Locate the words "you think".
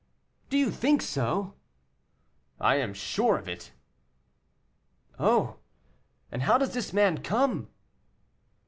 0.57-0.99